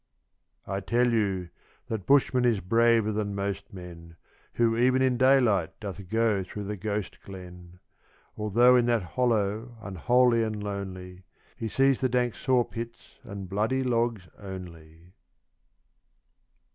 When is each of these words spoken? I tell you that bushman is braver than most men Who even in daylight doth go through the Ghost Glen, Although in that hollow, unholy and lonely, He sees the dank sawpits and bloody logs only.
I 0.65 0.79
tell 0.79 1.13
you 1.13 1.49
that 1.85 2.07
bushman 2.07 2.43
is 2.43 2.59
braver 2.59 3.11
than 3.11 3.35
most 3.35 3.71
men 3.71 4.15
Who 4.53 4.75
even 4.75 4.99
in 5.03 5.15
daylight 5.15 5.79
doth 5.79 6.09
go 6.09 6.43
through 6.43 6.63
the 6.63 6.75
Ghost 6.75 7.21
Glen, 7.21 7.79
Although 8.35 8.75
in 8.77 8.87
that 8.87 9.03
hollow, 9.13 9.77
unholy 9.79 10.41
and 10.41 10.63
lonely, 10.63 11.25
He 11.55 11.67
sees 11.67 12.01
the 12.01 12.09
dank 12.09 12.33
sawpits 12.33 13.19
and 13.23 13.47
bloody 13.47 13.83
logs 13.83 14.27
only. 14.39 15.13